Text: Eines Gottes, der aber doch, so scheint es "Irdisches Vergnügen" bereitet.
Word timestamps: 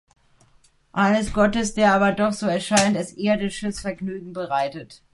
Eines 0.93 1.31
Gottes, 1.31 1.75
der 1.75 1.93
aber 1.93 2.11
doch, 2.11 2.33
so 2.33 2.47
scheint 2.59 2.97
es 2.97 3.13
"Irdisches 3.15 3.81
Vergnügen" 3.81 4.33
bereitet. 4.33 5.03